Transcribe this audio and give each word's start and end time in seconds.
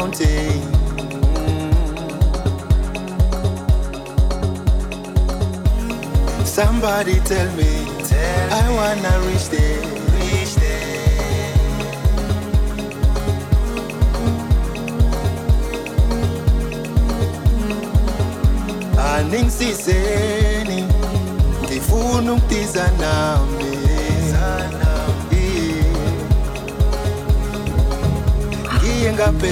mountain. 0.00 0.60
Somebody 6.56 7.16
tell 7.30 7.50
me, 7.60 7.72
tell 8.10 8.46
I 8.62 8.64
wanna 8.78 9.14
reach. 9.26 9.39